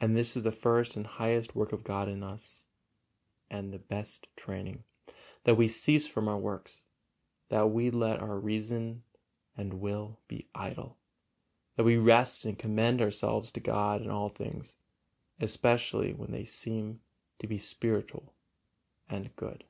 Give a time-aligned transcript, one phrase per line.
[0.00, 2.64] And this is the first and highest work of God in us
[3.50, 4.82] and the best training,
[5.44, 6.86] that we cease from our works,
[7.50, 9.02] that we let our reason
[9.54, 10.96] and will be idle,
[11.76, 14.78] that we rest and commend ourselves to God in all things,
[15.38, 17.02] especially when they seem
[17.38, 18.32] to be spiritual
[19.10, 19.64] and good.